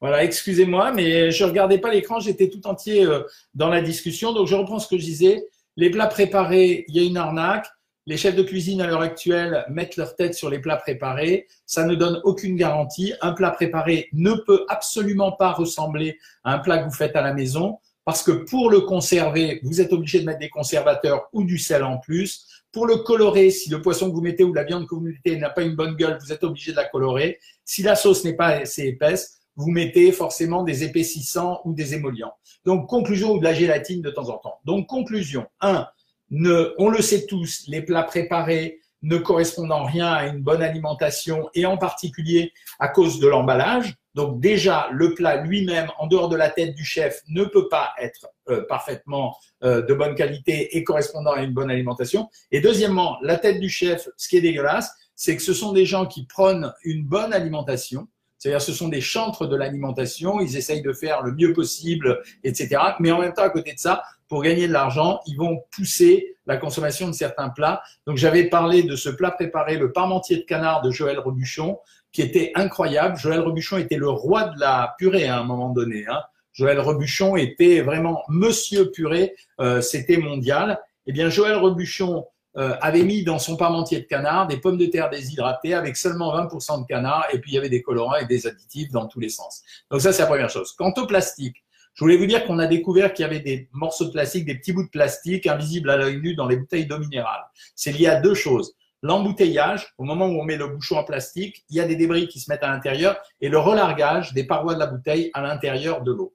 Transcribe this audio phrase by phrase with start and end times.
[0.00, 3.22] Voilà, excusez-moi, mais je regardais pas l'écran, j'étais tout entier euh,
[3.54, 4.32] dans la discussion.
[4.32, 5.44] Donc je reprends ce que je disais.
[5.76, 7.66] Les plats préparés, il y a une arnaque.
[8.06, 11.46] Les chefs de cuisine à l'heure actuelle mettent leur tête sur les plats préparés.
[11.66, 13.12] Ça ne donne aucune garantie.
[13.20, 17.20] Un plat préparé ne peut absolument pas ressembler à un plat que vous faites à
[17.20, 17.78] la maison
[18.08, 21.84] parce que pour le conserver, vous êtes obligé de mettre des conservateurs ou du sel
[21.84, 22.46] en plus.
[22.72, 25.36] Pour le colorer, si le poisson que vous mettez ou la viande que vous mettez
[25.36, 27.38] n'a pas une bonne gueule, vous êtes obligé de la colorer.
[27.66, 32.32] Si la sauce n'est pas assez épaisse, vous mettez forcément des épaississants ou des émollients.
[32.64, 34.60] Donc, conclusion ou de la gélatine de temps en temps.
[34.64, 35.46] Donc, conclusion.
[35.60, 35.86] Un,
[36.30, 40.62] ne, on le sait tous, les plats préparés ne correspondent en rien à une bonne
[40.62, 43.94] alimentation et en particulier à cause de l'emballage.
[44.14, 47.92] Donc déjà, le plat lui-même, en dehors de la tête du chef, ne peut pas
[48.00, 52.28] être euh, parfaitement euh, de bonne qualité et correspondant à une bonne alimentation.
[52.50, 55.86] Et deuxièmement, la tête du chef, ce qui est dégueulasse, c'est que ce sont des
[55.86, 60.40] gens qui prônent une bonne alimentation, c'est-à-dire, ce sont des chantres de l'alimentation.
[60.40, 62.80] Ils essayent de faire le mieux possible, etc.
[63.00, 66.36] Mais en même temps, à côté de ça, pour gagner de l'argent, ils vont pousser
[66.46, 67.82] la consommation de certains plats.
[68.06, 71.78] Donc, j'avais parlé de ce plat préparé, le parmentier de canard de Joël Rebuchon,
[72.12, 73.16] qui était incroyable.
[73.16, 76.06] Joël Rebuchon était le roi de la purée à un moment donné.
[76.08, 76.22] Hein.
[76.52, 79.34] Joël Rebuchon était vraiment monsieur purée.
[79.60, 80.80] Euh, C'était mondial.
[81.06, 82.26] Eh bien, Joël Rebuchon
[82.56, 86.34] euh, avait mis dans son parmentier de canard des pommes de terre déshydratées avec seulement
[86.34, 89.20] 20% de canard et puis il y avait des colorants et des additifs dans tous
[89.20, 89.62] les sens.
[89.90, 90.72] Donc ça, c'est la première chose.
[90.72, 91.62] Quant au plastique,
[91.94, 94.54] je voulais vous dire qu'on a découvert qu'il y avait des morceaux de plastique, des
[94.54, 97.42] petits bouts de plastique invisibles à l'œil nu dans les bouteilles d'eau minérale.
[97.74, 98.74] C'est lié à deux choses.
[99.02, 102.26] L'embouteillage, au moment où on met le bouchon en plastique, il y a des débris
[102.28, 106.02] qui se mettent à l'intérieur et le relargage des parois de la bouteille à l'intérieur
[106.02, 106.34] de l'eau.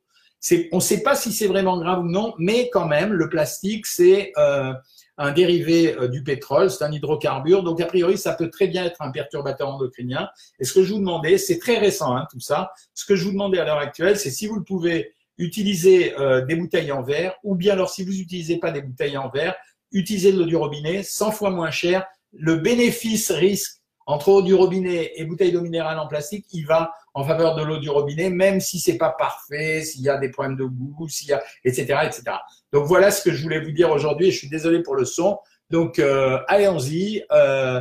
[0.72, 3.86] On ne sait pas si c'est vraiment grave ou non, mais quand même, le plastique,
[3.86, 4.74] c'est euh,
[5.18, 8.84] un dérivé euh, du pétrole, c'est un hydrocarbure, donc a priori ça peut très bien
[8.84, 10.30] être un perturbateur endocrinien.
[10.60, 13.24] Et ce que je vous demandais, c'est très récent hein, tout ça, ce que je
[13.26, 17.36] vous demandais à l'heure actuelle, c'est si vous pouvez utiliser euh, des bouteilles en verre,
[17.44, 19.56] ou bien alors si vous n'utilisez pas des bouteilles en verre,
[19.92, 22.06] utilisez de l'eau du robinet, 100 fois moins cher.
[22.34, 27.24] Le bénéfice-risque entre eau du robinet et bouteille d'eau minérale en plastique, il va en
[27.24, 30.56] faveur de l'eau du robinet, même si c'est pas parfait, s'il y a des problèmes
[30.56, 32.24] de goût, s'il y a, etc., etc.
[32.72, 34.32] Donc voilà ce que je voulais vous dire aujourd'hui.
[34.32, 35.40] Je suis désolé pour le son.
[35.70, 37.24] Donc euh, allons-y.
[37.32, 37.80] Euh,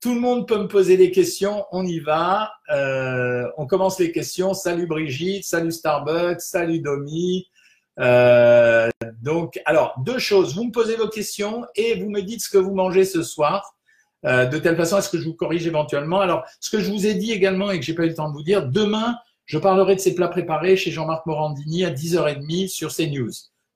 [0.00, 1.66] tout le monde peut me poser des questions.
[1.72, 2.52] On y va.
[2.72, 4.54] Euh, on commence les questions.
[4.54, 5.44] Salut Brigitte.
[5.44, 6.40] Salut Starbucks.
[6.40, 7.46] Salut Domi.
[7.98, 8.88] Euh,
[9.20, 10.54] donc, alors deux choses.
[10.54, 13.74] Vous me posez vos questions et vous me dites ce que vous mangez ce soir.
[14.26, 16.20] Euh, de telle façon à ce que je vous corrige éventuellement.
[16.20, 18.28] Alors, ce que je vous ai dit également et que j'ai pas eu le temps
[18.28, 19.16] de vous dire, demain,
[19.46, 23.32] je parlerai de ces plats préparés chez Jean-Marc Morandini à 10h30 sur CNews.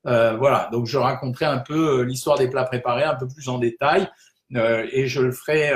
[0.07, 3.49] Euh, voilà, donc je raconterai un peu euh, l'histoire des plats préparés un peu plus
[3.49, 4.09] en détail.
[4.55, 5.73] Euh, et je le ferai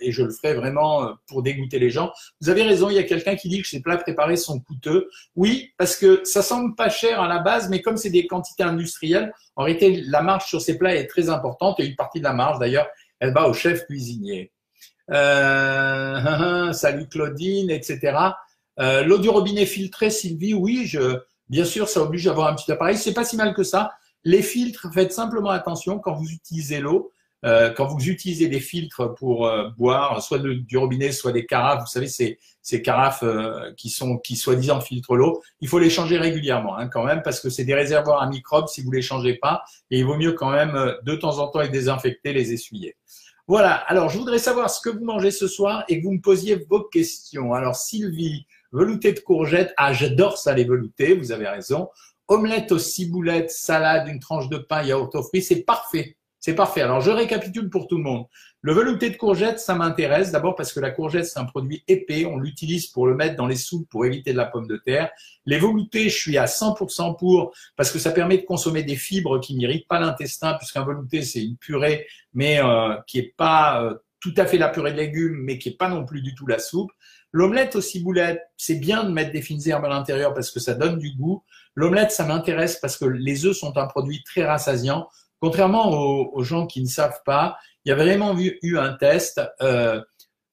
[0.00, 2.12] et je le ferai vraiment pour dégoûter les gens.
[2.40, 5.10] Vous avez raison, il y a quelqu'un qui dit que ces plats préparés sont coûteux.
[5.36, 8.62] Oui, parce que ça semble pas cher à la base, mais comme c'est des quantités
[8.62, 12.24] industrielles, en réalité la marge sur ces plats est très importante et une partie de
[12.24, 12.86] la marge d'ailleurs
[13.22, 14.52] elle va au chef cuisinier.
[15.10, 18.18] Euh, salut Claudine, etc.
[18.78, 20.90] L'eau du robinet filtrée, Sylvie, oui,
[21.48, 22.96] bien sûr, ça oblige d'avoir un petit appareil.
[22.96, 23.92] C'est pas si mal que ça.
[24.24, 27.12] Les filtres, faites simplement attention quand vous utilisez l'eau.
[27.44, 31.80] Euh, quand vous utilisez des filtres pour euh, boire, soit du robinet, soit des carafes,
[31.80, 32.38] vous savez, ces,
[32.82, 37.04] carafes euh, qui sont qui soi-disant filtrent l'eau, il faut les changer régulièrement hein, quand
[37.04, 40.04] même parce que c'est des réservoirs à microbes si vous les changez pas et il
[40.04, 42.96] vaut mieux quand même de temps en temps les désinfecter, les essuyer.
[43.48, 43.72] Voilà.
[43.72, 46.64] Alors, je voudrais savoir ce que vous mangez ce soir et que vous me posiez
[46.70, 47.52] vos questions.
[47.52, 49.74] Alors, Sylvie, velouté de courgettes.
[49.76, 51.14] Ah, j'adore ça, les veloutés.
[51.14, 51.88] Vous avez raison.
[52.28, 55.42] Omelette aux ciboulettes, salade, une tranche de pain, yaourt aux fruits.
[55.42, 56.16] C'est parfait.
[56.44, 56.80] C'est parfait.
[56.80, 58.26] Alors, je récapitule pour tout le monde.
[58.62, 60.32] Le velouté de courgette, ça m'intéresse.
[60.32, 62.26] D'abord parce que la courgette, c'est un produit épais.
[62.26, 65.12] On l'utilise pour le mettre dans les soupes pour éviter de la pomme de terre.
[65.46, 69.38] Les veloutés, je suis à 100% pour parce que ça permet de consommer des fibres
[69.38, 73.94] qui n'irritent pas l'intestin puisqu'un velouté, c'est une purée, mais euh, qui est pas euh,
[74.18, 76.48] tout à fait la purée de légumes, mais qui est pas non plus du tout
[76.48, 76.90] la soupe.
[77.30, 80.74] L'omelette aux ciboulettes, c'est bien de mettre des fines herbes à l'intérieur parce que ça
[80.74, 81.44] donne du goût.
[81.76, 85.08] L'omelette, ça m'intéresse parce que les œufs sont un produit très rassasiant.
[85.42, 89.40] Contrairement aux, gens qui ne savent pas, il y a vraiment eu, un test.
[89.60, 90.00] Euh,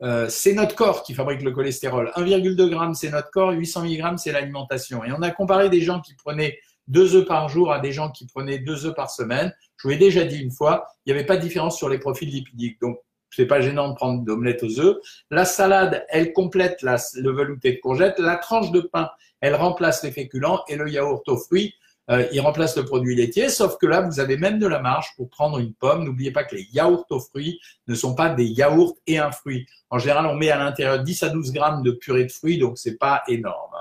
[0.02, 2.12] euh, c'est notre corps qui fabrique le cholestérol.
[2.16, 3.52] 1,2 g, c'est notre corps.
[3.52, 5.04] 800 mg, c'est l'alimentation.
[5.04, 6.58] Et on a comparé des gens qui prenaient
[6.88, 9.54] deux œufs par jour à des gens qui prenaient deux œufs par semaine.
[9.78, 12.00] Je vous l'ai déjà dit une fois, il n'y avait pas de différence sur les
[12.00, 12.82] profils lipidiques.
[12.82, 12.98] Donc,
[13.30, 14.98] c'est pas gênant de prendre d'omelette aux œufs.
[15.30, 18.18] La salade, elle complète le velouté de courgette.
[18.18, 21.76] La tranche de pain, elle remplace les féculents et le yaourt aux fruits
[22.10, 25.14] euh, il remplace le produit laitier, sauf que là, vous avez même de la marge
[25.16, 26.04] pour prendre une pomme.
[26.04, 29.68] N'oubliez pas que les yaourts aux fruits ne sont pas des yaourts et un fruit.
[29.90, 32.78] En général, on met à l'intérieur 10 à 12 grammes de purée de fruits, donc
[32.78, 33.76] c'est pas énorme.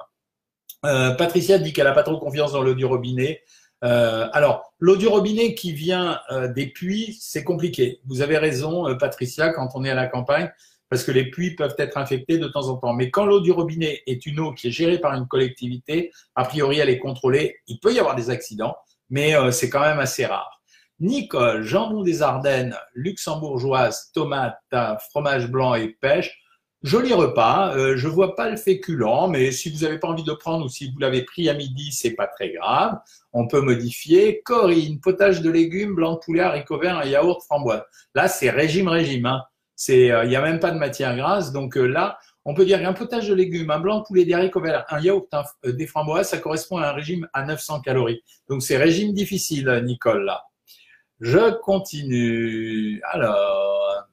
[0.85, 3.43] Euh, Patricia dit qu'elle n'a pas trop confiance dans l'eau du robinet.
[3.83, 6.21] Euh, alors, l'eau du robinet qui vient
[6.55, 8.01] des puits, c'est compliqué.
[8.05, 10.53] Vous avez raison, Patricia, quand on est à la campagne,
[10.91, 12.95] parce que les puits peuvent être infectés de temps en temps.
[12.95, 16.45] Mais quand l'eau du robinet est une eau qui est gérée par une collectivité, a
[16.45, 17.57] priori, elle est contrôlée.
[17.67, 18.77] Il peut y avoir des accidents,
[19.11, 20.59] mais c'est quand même assez rare.
[21.01, 24.59] Nicole, jambon des Ardennes, luxembourgeoise, tomate,
[25.11, 26.43] fromage blanc et pêche.
[26.83, 27.75] Joli repas.
[27.77, 30.69] Euh, je vois pas le féculent, mais si vous n'avez pas envie de prendre ou
[30.69, 32.99] si vous l'avez pris à midi, c'est pas très grave.
[33.33, 34.43] On peut modifier.
[34.45, 37.83] Corinne, potage de légumes, blanc de poulet, haricots verts, yaourt, framboise.
[38.15, 39.27] Là, c'est régime régime.
[39.27, 39.43] Hein.
[39.79, 41.53] C'est, euh, il n'y a même pas de matière grasse.
[41.53, 44.61] Donc euh, là, on peut dire qu'un potage de légumes, un blanc poulet, des haricots
[44.91, 45.29] un yaourt,
[45.65, 48.23] des framboises, ça correspond à un régime à 900 calories.
[48.49, 50.43] Donc c'est régime difficile, Nicole là.
[51.21, 53.01] Je continue.
[53.05, 54.09] Alors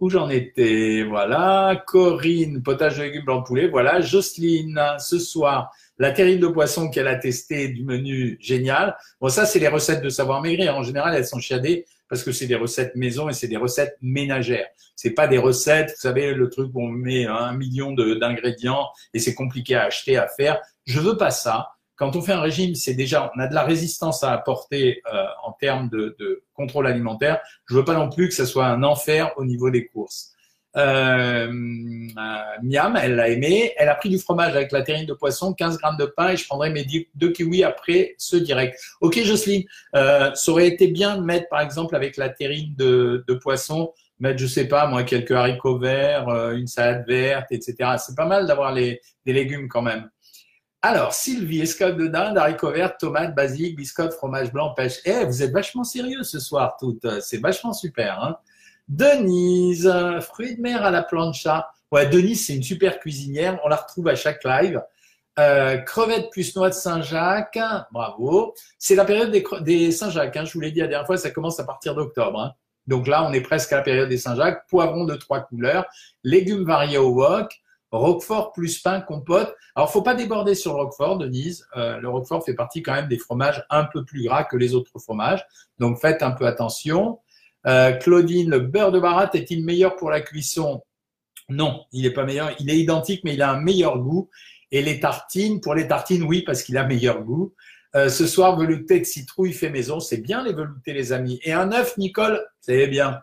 [0.00, 1.04] où j'en étais?
[1.06, 1.82] Voilà.
[1.86, 3.68] Corinne, potage de légumes blanc poulet.
[3.68, 4.00] Voilà.
[4.00, 8.96] Jocelyne, ce soir, la terrine de poisson qu'elle a testé du menu génial.
[9.20, 10.74] Bon, ça, c'est les recettes de savoir maigrir.
[10.74, 13.96] En général, elles sont chiadées parce que c'est des recettes maison et c'est des recettes
[14.02, 14.66] ménagères.
[14.96, 19.18] C'est pas des recettes, vous savez, le truc où on met un million d'ingrédients et
[19.18, 20.60] c'est compliqué à acheter, à faire.
[20.84, 21.70] Je veux pas ça
[22.00, 25.26] quand on fait un régime, c'est déjà, on a de la résistance à apporter euh,
[25.44, 27.40] en termes de, de, contrôle alimentaire.
[27.66, 30.32] Je veux pas non plus que ça soit un enfer au niveau des courses.
[30.76, 33.72] Euh, euh, Miam, elle l'a aimé.
[33.76, 36.36] Elle a pris du fromage avec la terrine de poisson, 15 grammes de pain et
[36.36, 38.78] je prendrai mes deux kiwis après ce direct.
[39.00, 39.64] Ok, Jocelyne,
[39.96, 44.38] euh, ça aurait été bien de mettre, par exemple, avec la terrine de, poisson, mettre,
[44.38, 47.96] je sais pas, moi, quelques haricots verts, euh, une salade verte, etc.
[47.98, 50.08] C'est pas mal d'avoir des légumes quand même.
[50.82, 55.00] Alors, Sylvie, escalope de dinde, haricots verts, tomates, basilic, biscotte, fromage blanc, pêche.
[55.04, 57.20] Eh, vous êtes vachement sérieux ce soir, toutes.
[57.20, 58.18] C'est vachement super.
[58.22, 58.38] Hein
[58.88, 61.70] Denise, fruits de mer à la plancha.
[61.92, 63.58] Ouais, Denise, c'est une super cuisinière.
[63.64, 64.80] On la retrouve à chaque live.
[65.38, 67.58] Euh, crevettes plus noix de Saint-Jacques.
[67.92, 68.54] Bravo.
[68.78, 70.36] C'est la période des, Saint-Jacques.
[70.36, 70.44] Hein.
[70.44, 72.40] Je vous l'ai dit la dernière fois, ça commence à partir d'octobre.
[72.40, 72.52] Hein.
[72.86, 74.66] Donc là, on est presque à la période des Saint-Jacques.
[74.68, 75.86] Poivrons de trois couleurs.
[76.24, 77.60] Légumes variés au wok.
[77.92, 79.52] Roquefort plus pain, compote.
[79.74, 81.66] Alors, faut pas déborder sur le Roquefort, Denise.
[81.76, 84.74] Euh, le Roquefort fait partie quand même des fromages un peu plus gras que les
[84.74, 85.44] autres fromages.
[85.78, 87.18] Donc, faites un peu attention.
[87.66, 90.82] Euh, Claudine, le beurre de baratte est-il meilleur pour la cuisson?
[91.48, 92.54] Non, il n'est pas meilleur.
[92.60, 94.30] Il est identique, mais il a un meilleur goût.
[94.70, 97.54] Et les tartines, pour les tartines, oui, parce qu'il a meilleur goût.
[97.96, 99.98] Euh, ce soir, velouté de citrouille fait maison.
[99.98, 101.40] C'est bien les veloutés, les amis.
[101.42, 103.20] Et un œuf, Nicole, c'est bien.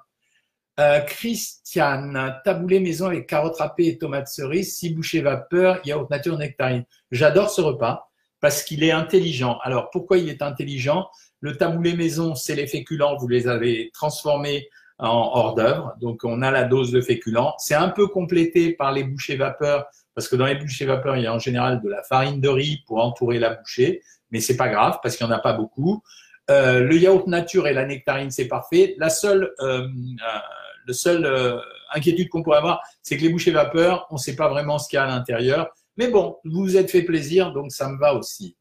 [0.80, 6.38] Euh, Christiane, taboulé maison avec carottes râpées et tomates cerises, six bouchées vapeur, yaourt nature
[6.38, 6.86] nectarine.
[7.10, 9.58] J'adore ce repas parce qu'il est intelligent.
[9.64, 11.08] Alors pourquoi il est intelligent?
[11.40, 14.68] Le taboulé maison, c'est les féculents, vous les avez transformés
[15.00, 17.54] en hors d'œuvre, donc on a la dose de féculents.
[17.60, 19.86] C'est un peu complété par les bouchées vapeur
[20.16, 22.50] parce que dans les bouchées vapeur, il y a en général de la farine de
[22.50, 24.02] riz pour entourer la bouchée,
[24.32, 26.02] mais c'est pas grave parce qu'il n'y en a pas beaucoup.
[26.50, 28.96] Euh, le yaourt nature et la nectarine, c'est parfait.
[28.98, 30.40] La seule euh, euh
[30.88, 31.60] la seule euh,
[31.94, 34.88] inquiétude qu'on pourrait avoir, c'est que les bouchées vapeur, on ne sait pas vraiment ce
[34.88, 35.70] qu'il y a à l'intérieur.
[35.98, 38.56] Mais bon, vous vous êtes fait plaisir, donc ça me va aussi.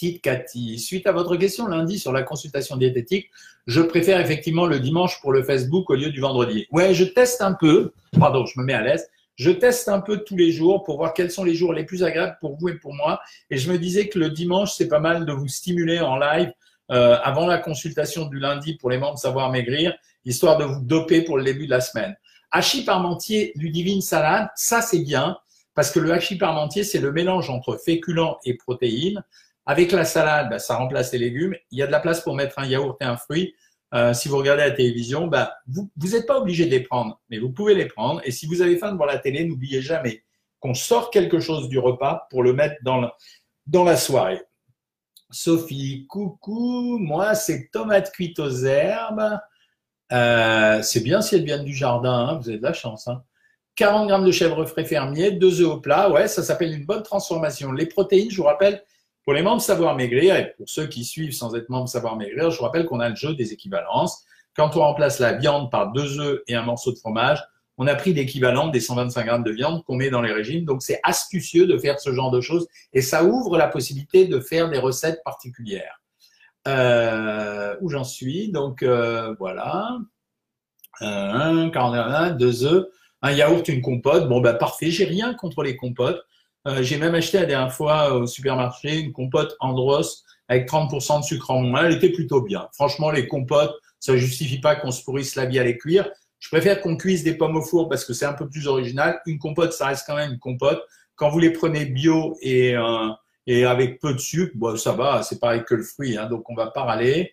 [0.00, 3.28] Petite Cathy, suite à votre question lundi sur la consultation diététique,
[3.66, 6.66] je préfère effectivement le dimanche pour le Facebook au lieu du vendredi.
[6.72, 9.10] Ouais, je teste un peu, pardon, je me mets à l'aise.
[9.36, 12.02] Je teste un peu tous les jours pour voir quels sont les jours les plus
[12.02, 13.20] agréables pour vous et pour moi.
[13.50, 16.50] Et je me disais que le dimanche, c'est pas mal de vous stimuler en live
[16.90, 21.20] euh, avant la consultation du lundi pour les membres Savoir Maigrir histoire de vous doper
[21.20, 22.16] pour le début de la semaine.
[22.52, 25.36] Hachis parmentier, Ludivine salade, ça c'est bien,
[25.74, 29.22] parce que le hachis parmentier, c'est le mélange entre féculents et protéines.
[29.70, 31.54] Avec la salade, bah, ça remplace les légumes.
[31.70, 33.54] Il y a de la place pour mettre un yaourt et un fruit.
[33.94, 37.38] Euh, si vous regardez la télévision, bah, vous n'êtes pas obligé de les prendre, mais
[37.38, 38.20] vous pouvez les prendre.
[38.24, 40.24] Et si vous avez faim devant la télé, n'oubliez jamais
[40.58, 44.42] qu'on sort quelque chose du repas pour le mettre dans, la soirée.
[45.30, 49.38] Sophie, coucou, moi c'est tomate cuite aux herbes.
[50.10, 53.06] Euh, c'est bien si elles viennent du jardin, hein, vous avez de la chance.
[53.06, 53.22] Hein.
[53.76, 57.04] 40 grammes de chèvre frais fermier, 2 œufs au plat, ouais, ça s'appelle une bonne
[57.04, 57.70] transformation.
[57.70, 58.82] Les protéines, je vous rappelle,
[59.30, 62.50] pour les membres Savoir Maigrir et pour ceux qui suivent sans être membres Savoir Maigrir,
[62.50, 64.24] je vous rappelle qu'on a le jeu des équivalences.
[64.56, 67.40] Quand on remplace la viande par deux œufs et un morceau de fromage,
[67.78, 70.64] on a pris l'équivalent des 125 grammes de viande qu'on met dans les régimes.
[70.64, 74.40] Donc c'est astucieux de faire ce genre de choses et ça ouvre la possibilité de
[74.40, 76.00] faire des recettes particulières.
[76.66, 78.50] Euh, où j'en suis?
[78.50, 79.96] Donc euh, voilà.
[80.98, 82.84] Un, un, deux œufs,
[83.22, 84.28] un yaourt, une compote.
[84.28, 86.20] Bon, ben parfait, j'ai rien contre les compotes.
[86.66, 91.24] Euh, j'ai même acheté la dernière fois au supermarché une compote Andros avec 30% de
[91.24, 91.86] sucre en moins.
[91.86, 92.68] Elle était plutôt bien.
[92.72, 96.10] Franchement, les compotes, ça justifie pas qu'on se pourrisse la vie à les cuire.
[96.38, 99.20] Je préfère qu'on cuise des pommes au four parce que c'est un peu plus original.
[99.26, 100.82] Une compote, ça reste quand même une compote.
[101.14, 103.08] Quand vous les prenez bio et, euh,
[103.46, 106.48] et avec peu de sucre, bon, ça va, c'est pareil que le fruit, hein, donc
[106.48, 107.32] on va pas râler.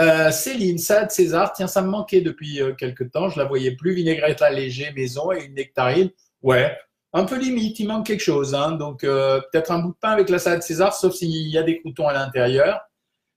[0.00, 3.72] Euh, Céline, salade César, tiens, ça me manquait depuis euh, quelques temps, je la voyais
[3.72, 3.94] plus.
[3.94, 6.10] Vinaigrette allégée maison et une nectarine.
[6.42, 6.76] Ouais,
[7.12, 8.54] un peu limite, il manque quelque chose.
[8.54, 11.58] Hein, donc euh, peut-être un bout de pain avec la salade César, sauf s'il y
[11.58, 12.80] a des croutons à l'intérieur.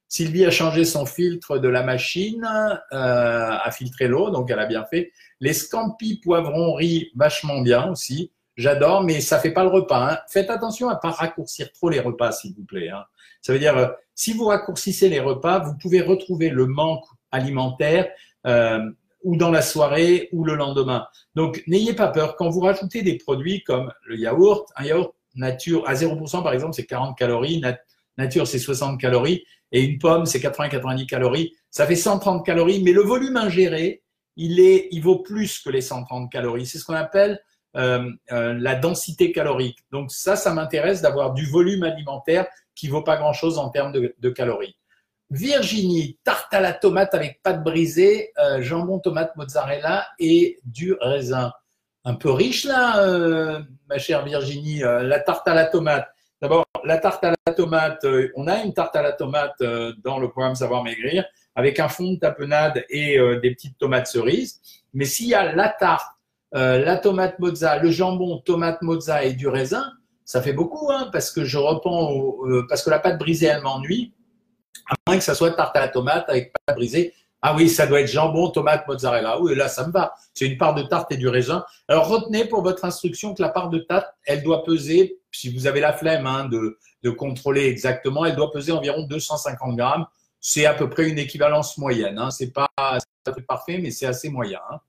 [0.08, 2.48] Sylvie a changé son filtre de la machine,
[2.94, 5.12] euh, a filtré l'eau, donc elle a bien fait.
[5.39, 8.32] Les scampi poivrons riz, vachement bien aussi.
[8.55, 10.12] J'adore, mais ça fait pas le repas.
[10.13, 10.17] Hein.
[10.29, 12.89] Faites attention à pas raccourcir trop les repas, s'il vous plaît.
[12.89, 13.03] Hein.
[13.41, 18.08] Ça veut dire, euh, si vous raccourcissez les repas, vous pouvez retrouver le manque alimentaire
[18.48, 18.79] euh,
[19.25, 21.05] ou dans la soirée ou le lendemain.
[21.34, 22.36] Donc, n'ayez pas peur.
[22.38, 26.74] Quand vous rajoutez des produits comme le yaourt, un yaourt nature à 0%, par exemple,
[26.74, 27.62] c'est 40 calories.
[28.17, 29.44] nature, c'est 60 calories.
[29.72, 31.53] Et une pomme, c'est 80-90 calories.
[31.70, 34.03] Ça fait 130 calories, mais le volume ingéré,
[34.38, 36.65] il, est, il vaut plus que les 130 calories.
[36.65, 37.41] C'est ce qu'on appelle
[37.75, 39.79] euh, euh, la densité calorique.
[39.91, 44.29] Donc ça, ça m'intéresse d'avoir du volume alimentaire qui vaut pas grand-chose en termes de,
[44.29, 44.77] calories.
[45.32, 51.51] Virginie, tarte à la tomate avec pâte brisée, euh, jambon, tomate, mozzarella et du raisin.
[52.03, 56.08] Un peu riche là, ma chère Virginie, la tarte à la tomate.
[56.39, 58.05] D'abord, la tarte à la tomate,
[58.36, 59.58] on a une tarte à la tomate
[60.03, 64.62] dans le programme Savoir Maigrir avec un fond de tapenade et des petites tomates cerises.
[64.94, 66.15] Mais s'il y a la tarte
[66.55, 69.91] euh, la tomate mozza, le jambon, tomate mozza et du raisin,
[70.24, 72.13] ça fait beaucoup, hein, parce que je reprends,
[72.46, 74.13] euh, parce que la pâte brisée, elle m'ennuie,
[74.88, 77.13] à moins que ça soit tarte à la tomate avec pâte brisée.
[77.42, 79.39] Ah oui, ça doit être jambon, tomate, mozzarella.
[79.39, 80.15] Oui, là, ça me va.
[80.34, 81.63] C'est une part de tarte et du raisin.
[81.88, 85.68] Alors, retenez pour votre instruction que la part de tarte, elle doit peser, si vous
[85.68, 90.08] avez la flemme hein, de, de contrôler exactement, elle doit peser environ 250 grammes.
[90.39, 92.18] C'est à peu près une équivalence moyenne.
[92.18, 92.32] Hein.
[92.32, 93.00] C'est pas, pas
[93.48, 94.60] parfait, mais c'est assez moyen.
[94.72, 94.80] Hein.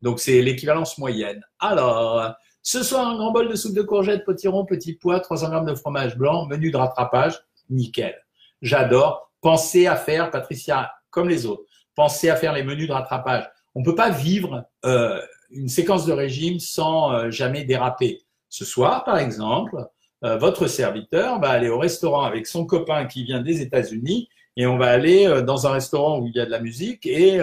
[0.00, 1.44] Donc, c'est l'équivalence moyenne.
[1.58, 5.66] Alors, ce soir, un grand bol de soupe de courgettes, potiron, petit pois, 300 grammes
[5.66, 7.38] de fromage blanc, menu de rattrapage,
[7.68, 8.23] nickel.
[8.64, 9.30] J'adore.
[9.42, 13.44] Pensez à faire, Patricia, comme les autres, pensez à faire les menus de rattrapage.
[13.74, 18.22] On ne peut pas vivre euh, une séquence de régime sans euh, jamais déraper.
[18.48, 19.76] Ce soir, par exemple,
[20.24, 24.66] euh, votre serviteur va aller au restaurant avec son copain qui vient des États-Unis et
[24.66, 27.40] on va aller dans un restaurant où il y a de la musique et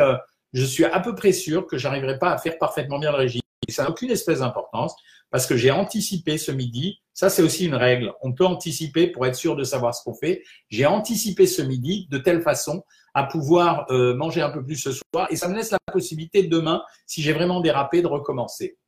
[0.53, 3.41] je suis à peu près sûr que j'arriverai pas à faire parfaitement bien le régime.
[3.67, 4.95] Ça n'a aucune espèce d'importance
[5.29, 7.01] parce que j'ai anticipé ce midi.
[7.21, 8.11] Ça, c'est aussi une règle.
[8.23, 10.41] On peut anticiper pour être sûr de savoir ce qu'on fait.
[10.71, 14.91] J'ai anticipé ce midi de telle façon à pouvoir euh, manger un peu plus ce
[14.91, 18.79] soir et ça me laisse la possibilité demain, si j'ai vraiment dérapé, de recommencer.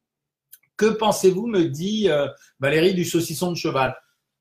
[0.78, 2.28] Que pensez-vous, me dit euh,
[2.60, 3.96] Valérie, du saucisson de cheval?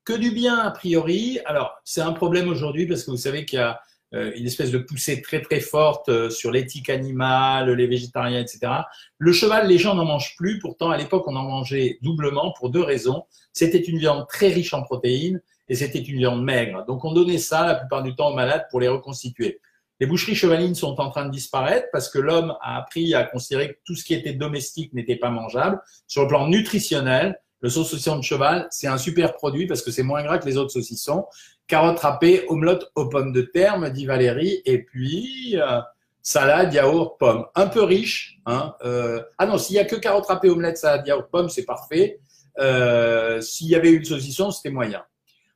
[0.06, 1.40] Que du bien, a priori.
[1.44, 3.78] Alors, c'est un problème aujourd'hui parce que vous savez qu'il y a
[4.12, 8.72] une espèce de poussée très très forte euh, sur l'éthique animale, les végétariens, etc.
[9.18, 10.58] Le cheval, les gens n'en mangent plus.
[10.58, 13.24] Pourtant, à l'époque, on en mangeait doublement pour deux raisons.
[13.52, 16.84] C'était une viande très riche en protéines et c'était une viande maigre.
[16.86, 19.60] Donc, on donnait ça la plupart du temps aux malades pour les reconstituer.
[20.00, 23.74] Les boucheries chevalines sont en train de disparaître parce que l'homme a appris à considérer
[23.74, 25.80] que tout ce qui était domestique n'était pas mangeable.
[26.06, 30.02] Sur le plan nutritionnel, le saucisson de cheval, c'est un super produit parce que c'est
[30.02, 31.24] moins gras que les autres saucissons.
[31.72, 34.60] Carottes râpées, omelette aux pommes de terre, dit Valérie.
[34.66, 35.80] Et puis, euh,
[36.20, 37.46] salade, yaourt, pomme.
[37.54, 38.42] Un peu riche.
[38.44, 41.64] Hein, euh, ah non, s'il y a que carottes râpées, omelette, salade, yaourt, pomme, c'est
[41.64, 42.20] parfait.
[42.58, 45.02] Euh, s'il y avait eu le saucisson, c'était moyen.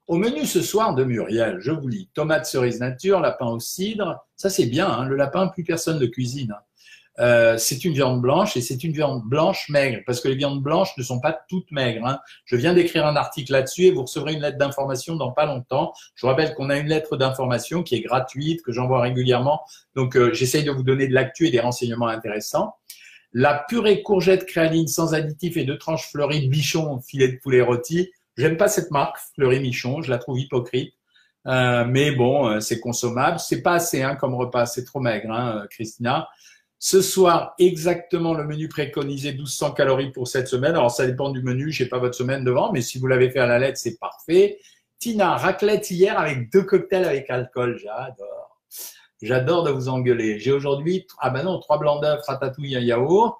[0.07, 4.25] Au menu ce soir de Muriel, je vous lis tomate cerise nature, lapin au cidre.
[4.37, 4.89] Ça, c'est bien.
[4.89, 6.53] Hein, le lapin, plus personne ne cuisine.
[6.53, 6.63] Hein.
[7.19, 10.63] Euh, c'est une viande blanche et c'est une viande blanche maigre parce que les viandes
[10.63, 12.07] blanches ne sont pas toutes maigres.
[12.07, 12.19] Hein.
[12.45, 15.95] Je viens d'écrire un article là-dessus et vous recevrez une lettre d'information dans pas longtemps.
[16.15, 19.63] Je vous rappelle qu'on a une lettre d'information qui est gratuite, que j'envoie régulièrement.
[19.95, 22.75] Donc euh, j'essaye de vous donner de l'actu et des renseignements intéressants.
[23.33, 28.11] La purée courgette créaline sans additifs et deux tranches fleuries bichon filet de poulet rôti.
[28.37, 30.93] J'aime pas cette marque fleurie michon, je la trouve hypocrite.
[31.47, 33.39] Euh, mais bon, c'est consommable.
[33.39, 36.29] C'est pas assez hein, comme repas, c'est trop maigre, hein, Christina.
[36.79, 40.73] Ce soir, exactement le menu préconisé, 1200 calories pour cette semaine.
[40.73, 43.31] Alors, ça dépend du menu, je n'ai pas votre semaine devant, mais si vous l'avez
[43.31, 44.59] fait à la lettre, c'est parfait.
[44.99, 47.79] Tina, raclette hier avec deux cocktails avec alcool.
[47.79, 48.61] J'adore.
[49.23, 50.39] J'adore de vous engueuler.
[50.39, 53.39] J'ai aujourd'hui, ah ben non, trois blancs d'œufs, ratatouille, un yaourt.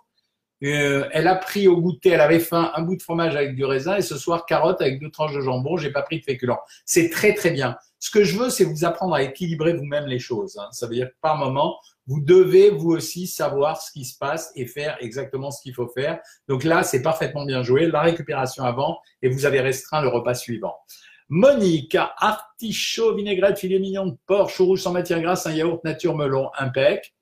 [0.63, 3.65] Euh, elle a pris au goûter, elle avait faim, un bout de fromage avec du
[3.67, 5.77] raisin et ce soir, carotte avec deux tranches de jambon.
[5.77, 6.61] J'ai pas pris de féculents.
[6.87, 7.77] C'est très, très bien.
[7.99, 10.57] Ce que je veux, c'est vous apprendre à équilibrer vous-même les choses.
[10.59, 10.69] Hein.
[10.73, 11.77] Ça veut dire que par moment,
[12.07, 15.89] vous devez vous aussi savoir ce qui se passe et faire exactement ce qu'il faut
[15.89, 16.21] faire.
[16.49, 17.87] Donc là, c'est parfaitement bien joué.
[17.87, 20.77] La récupération avant et vous avez restreint le repas suivant.
[21.29, 26.17] Monique, artichaut, vinaigrette, filet mignon de porc, chou rouge sans matière grasse, un yaourt nature
[26.17, 27.13] melon, impec.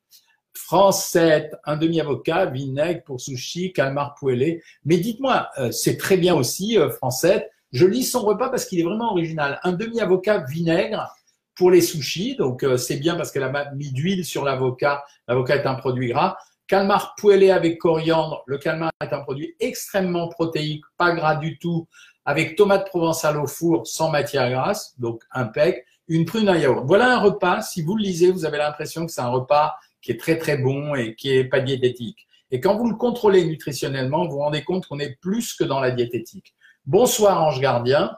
[0.53, 4.63] France 7, un demi-avocat, vinaigre pour sushi, calmar poêlé.
[4.85, 7.51] Mais dites-moi, euh, c'est très bien aussi, euh, France 7.
[7.73, 9.59] Je lis son repas parce qu'il est vraiment original.
[9.65, 11.13] Un demi-avocat vinaigre
[11.57, 12.37] pour les sushis.
[12.37, 15.05] Donc, euh, c'est bien parce qu'elle a mis d'huile sur l'avocat.
[15.29, 16.37] L'avocat est un produit gras.
[16.67, 18.43] Calmar poêlé avec coriandre.
[18.47, 21.87] Le calmar est un produit extrêmement protéique, pas gras du tout,
[22.25, 25.85] avec tomate provençale au four sans matière grasse, donc impec.
[26.09, 26.85] Une prune à yaourt.
[26.87, 27.63] Voilà un repas.
[27.63, 30.59] Si vous le lisez, vous avez l'impression que c'est un repas qui est très très
[30.59, 32.27] bon et qui est pas diététique.
[32.51, 35.81] Et quand vous le contrôlez nutritionnellement, vous vous rendez compte qu'on est plus que dans
[35.81, 36.55] la diététique.
[36.85, 38.17] Bonsoir Ange Gardien.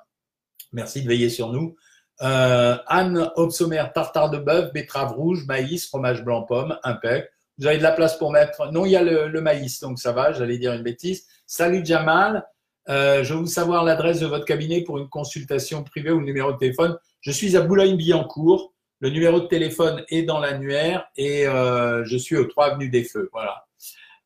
[0.73, 1.77] Merci de veiller sur nous.
[2.23, 7.29] Euh, Anne Obsomer, tartare de bœuf, betterave rouge, maïs, fromage blanc, pomme, impec.
[7.59, 8.71] Vous avez de la place pour mettre.
[8.73, 10.33] Non, il y a le, maïs, donc ça va.
[10.33, 11.27] J'allais dire une bêtise.
[11.47, 12.47] Salut Jamal.
[12.89, 16.53] Euh, je veux savoir l'adresse de votre cabinet pour une consultation privée ou le numéro
[16.53, 16.97] de téléphone.
[17.21, 18.73] Je suis à Boulogne-Billancourt.
[19.01, 23.05] Le numéro de téléphone est dans l'annuaire et euh, je suis aux 3 avenues des
[23.05, 23.29] Feux.
[23.33, 23.67] Voilà.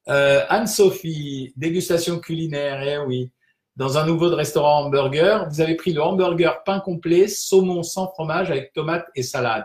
[0.09, 3.33] Euh, Anne-Sophie, dégustation culinaire, eh oui.
[3.81, 8.51] Dans un nouveau restaurant hamburger, vous avez pris le hamburger pain complet, saumon sans fromage
[8.51, 9.65] avec tomate et salade.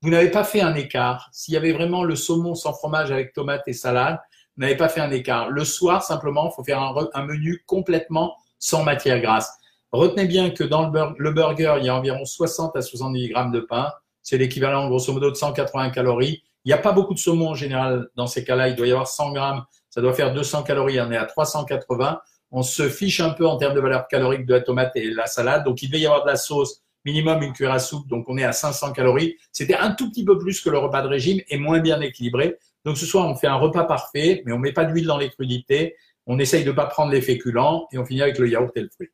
[0.00, 1.28] Vous n'avez pas fait un écart.
[1.32, 4.20] S'il y avait vraiment le saumon sans fromage avec tomate et salade,
[4.56, 5.50] vous n'avez pas fait un écart.
[5.50, 9.52] Le soir, simplement, il faut faire un, un, menu complètement sans matière grasse.
[9.90, 13.50] Retenez bien que dans le, le burger, il y a environ 60 à 70 grammes
[13.50, 13.90] de pain.
[14.22, 16.44] C'est l'équivalent, grosso modo, de 180 calories.
[16.64, 18.68] Il n'y a pas beaucoup de saumon en général dans ces cas-là.
[18.68, 19.64] Il doit y avoir 100 grammes.
[19.90, 21.00] Ça doit faire 200 calories.
[21.00, 22.20] On est à 380.
[22.50, 25.26] On se fiche un peu en termes de valeur calorique de la tomate et la
[25.26, 25.64] salade.
[25.64, 28.08] Donc, il devait y avoir de la sauce, minimum une cuillère à soupe.
[28.08, 29.36] Donc, on est à 500 calories.
[29.52, 32.58] C'était un tout petit peu plus que le repas de régime et moins bien équilibré.
[32.84, 35.30] Donc, ce soir, on fait un repas parfait, mais on met pas d'huile dans les
[35.30, 35.96] crudités.
[36.26, 38.88] On essaye de pas prendre les féculents et on finit avec le yaourt et le
[38.88, 39.08] fruit.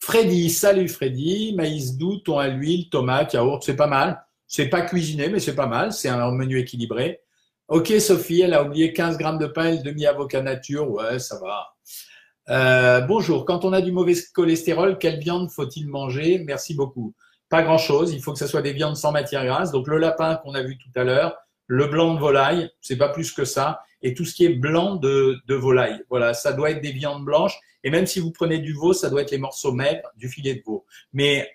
[0.00, 4.22] Freddy, salut Freddy, maïs doux, thon à l'huile, tomate, yaourt, c'est pas mal.
[4.46, 5.92] C'est pas cuisiné, mais c'est pas mal.
[5.92, 7.20] C'est un menu équilibré.
[7.68, 10.90] Ok, Sophie, elle a oublié 15 grammes de pain et le demi-avocat nature.
[10.90, 11.71] Ouais, ça va.
[12.50, 16.42] Euh, bonjour, quand on a du mauvais cholestérol, quelle viande faut-il manger?
[16.44, 17.14] Merci beaucoup.
[17.48, 18.12] Pas grand-chose.
[18.12, 19.70] Il faut que ce soit des viandes sans matière grasse.
[19.70, 23.08] Donc le lapin qu'on a vu tout à l'heure, le blanc de volaille, c'est pas
[23.08, 26.02] plus que ça, et tout ce qui est blanc de, de volaille.
[26.10, 29.10] Voilà, ça doit être des viandes blanches et même si vous prenez du veau, ça
[29.10, 30.84] doit être les morceaux maigres du filet de veau.
[31.12, 31.50] Mais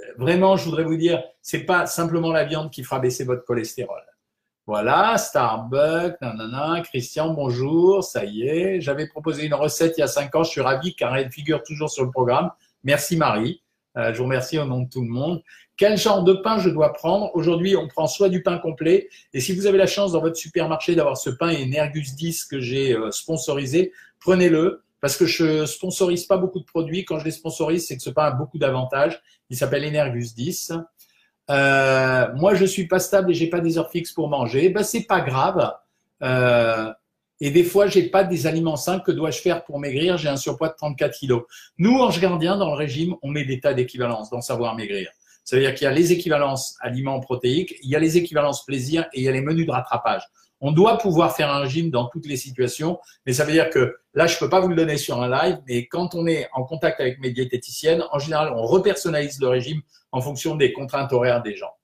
[0.00, 3.44] euh, vraiment, je voudrais vous dire, c'est pas simplement la viande qui fera baisser votre
[3.44, 4.02] cholestérol.
[4.66, 8.80] Voilà, Starbucks, nanana, Christian, bonjour, ça y est.
[8.80, 11.62] J'avais proposé une recette il y a cinq ans, je suis ravi car elle figure
[11.62, 12.50] toujours sur le programme.
[12.82, 13.60] Merci Marie.
[13.98, 15.42] Euh, je vous remercie au nom de tout le monde.
[15.76, 17.30] Quel genre de pain je dois prendre?
[17.34, 20.36] Aujourd'hui, on prend soit du pain complet, et si vous avez la chance dans votre
[20.36, 26.24] supermarché d'avoir ce pain Energus 10 que j'ai euh, sponsorisé, prenez-le parce que je sponsorise
[26.24, 27.04] pas beaucoup de produits.
[27.04, 29.20] Quand je les sponsorise, c'est que ce pain a beaucoup d'avantages.
[29.50, 30.72] Il s'appelle Energus 10.
[31.50, 34.68] Euh, moi, je suis pas stable et j'ai pas des heures fixes pour manger.
[34.70, 35.72] Ben, c'est pas grave.
[36.22, 36.92] Euh,
[37.40, 39.00] et des fois, j'ai pas des aliments sains.
[39.00, 40.16] Que dois-je faire pour maigrir?
[40.16, 41.42] J'ai un surpoids de 34 kilos.
[41.78, 45.10] Nous, Ange Gardien, dans le régime, on met des tas d'équivalences dans savoir maigrir.
[45.44, 48.64] Ça veut dire qu'il y a les équivalences aliments protéiques, il y a les équivalences
[48.64, 50.22] plaisir et il y a les menus de rattrapage.
[50.66, 53.96] On doit pouvoir faire un régime dans toutes les situations, mais ça veut dire que
[54.14, 56.64] là, je peux pas vous le donner sur un live, mais quand on est en
[56.64, 61.42] contact avec mes diététiciennes, en général, on repersonnalise le régime en fonction des contraintes horaires
[61.42, 61.74] des gens.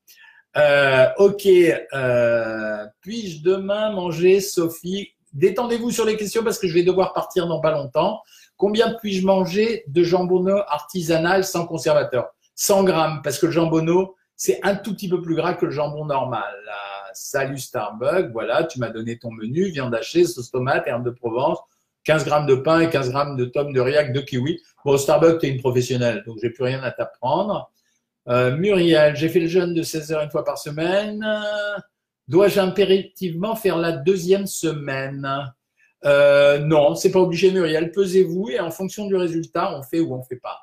[0.57, 5.11] Euh, ok, euh, puis-je demain manger, Sophie?
[5.35, 8.23] Détendez-vous sur les questions parce que je vais devoir partir dans pas longtemps.
[8.57, 12.31] Combien puis-je manger de jambonneau artisanal sans conservateur?
[12.55, 15.71] 100 grammes, parce que le jambonneau, c'est un tout petit peu plus gras que le
[15.71, 16.55] jambon normal.
[17.13, 21.59] Salut Starbucks, voilà, tu m'as donné ton menu, viande hachée, sauce tomate, herbe de Provence,
[22.05, 24.59] 15 grammes de pain et 15 grammes de tomes de riac de kiwi.
[24.83, 27.71] Bon, Starbucks, tu es une professionnelle, donc j'ai plus rien à t'apprendre.
[28.29, 31.23] Euh, Muriel, j'ai fait le jeûne de 16 heures une fois par semaine.
[32.27, 35.29] Dois-je impérativement faire la deuxième semaine?
[36.07, 37.93] Euh, Non, c'est pas obligé, Muriel.
[37.93, 40.61] Pesez-vous et en fonction du résultat, on fait ou on fait pas.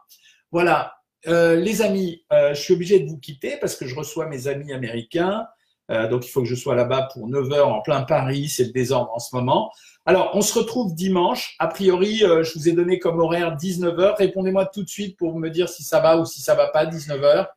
[0.52, 0.97] Voilà,
[1.28, 4.48] euh, les amis, euh, je suis obligé de vous quitter parce que je reçois mes
[4.48, 5.46] amis américains.
[5.90, 8.50] Euh, donc, il faut que je sois là-bas pour 9 heures en plein Paris.
[8.50, 9.72] C'est le désordre en ce moment.
[10.06, 11.56] Alors, on se retrouve dimanche.
[11.60, 14.18] A priori, je vous ai donné comme horaire 19 heures.
[14.18, 16.86] Répondez-moi tout de suite pour me dire si ça va ou si ça va pas
[16.86, 17.48] 19 heures.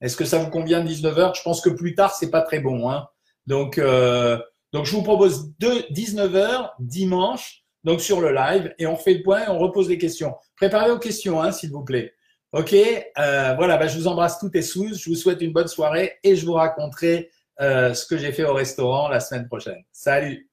[0.00, 1.34] Est-ce que ça vous convient 19 heures?
[1.34, 2.90] Je pense que plus tard, c'est pas très bon.
[2.90, 3.06] Hein.
[3.46, 3.80] Donc,
[4.72, 9.22] donc, je vous propose 19 heures dimanche, donc sur le live, et on fait le
[9.22, 10.34] point et on repose les questions.
[10.56, 12.14] Préparez vos questions, hein, s'il vous plaît.
[12.52, 14.98] Ok, euh, voilà, bah, je vous embrasse toutes et tous.
[14.98, 18.44] Je vous souhaite une bonne soirée et je vous raconterai euh, ce que j'ai fait
[18.44, 19.84] au restaurant la semaine prochaine.
[19.92, 20.49] Salut